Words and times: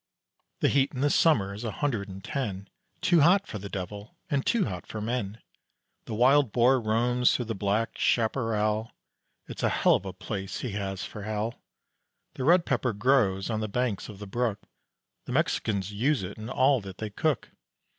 The 0.61 0.67
heat 0.69 0.93
in 0.95 1.01
the 1.01 1.11
summer 1.11 1.53
is 1.53 1.63
a 1.63 1.69
hundred 1.73 2.09
and 2.09 2.23
ten, 2.23 2.67
Too 3.01 3.21
hot 3.21 3.45
for 3.45 3.59
the 3.59 3.69
devil 3.69 4.17
and 4.31 4.43
too 4.43 4.65
hot 4.65 4.87
for 4.87 4.99
men. 4.99 5.39
The 6.05 6.15
wild 6.15 6.51
boar 6.51 6.81
roams 6.81 7.35
through 7.35 7.45
the 7.45 7.53
black 7.53 7.99
chaparral, 7.99 8.93
It's 9.47 9.61
a 9.61 9.69
hell 9.69 9.93
of 9.93 10.05
a 10.07 10.11
place 10.11 10.61
he 10.61 10.71
has 10.71 11.05
for 11.05 11.21
a 11.21 11.25
hell. 11.25 11.61
The 12.33 12.43
red 12.43 12.65
pepper 12.65 12.93
grows 12.93 13.51
on 13.51 13.59
the 13.59 13.67
banks 13.69 14.09
of 14.09 14.17
the 14.17 14.25
brook; 14.25 14.63
The 15.25 15.33
Mexicans 15.33 15.93
use 15.93 16.23
it 16.23 16.35
in 16.35 16.49
all 16.49 16.81
that 16.81 16.97
they 16.97 17.11
cook. 17.11 17.51